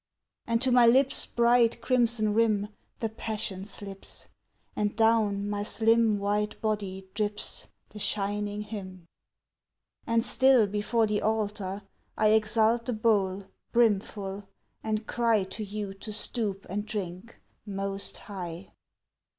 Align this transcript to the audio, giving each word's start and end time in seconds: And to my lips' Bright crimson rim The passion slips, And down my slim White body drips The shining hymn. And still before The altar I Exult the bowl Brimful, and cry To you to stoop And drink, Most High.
And 0.47 0.59
to 0.63 0.71
my 0.71 0.87
lips' 0.87 1.27
Bright 1.27 1.79
crimson 1.79 2.33
rim 2.33 2.69
The 3.01 3.09
passion 3.09 3.65
slips, 3.65 4.29
And 4.75 4.95
down 4.95 5.47
my 5.47 5.61
slim 5.61 6.17
White 6.17 6.59
body 6.59 7.07
drips 7.13 7.67
The 7.89 7.99
shining 7.99 8.61
hymn. 8.63 9.05
And 10.07 10.23
still 10.25 10.65
before 10.65 11.05
The 11.05 11.21
altar 11.21 11.83
I 12.17 12.29
Exult 12.29 12.85
the 12.85 12.93
bowl 12.93 13.43
Brimful, 13.73 14.45
and 14.83 15.05
cry 15.05 15.43
To 15.43 15.63
you 15.63 15.93
to 15.93 16.11
stoop 16.11 16.65
And 16.67 16.87
drink, 16.87 17.39
Most 17.67 18.17
High. 18.17 18.73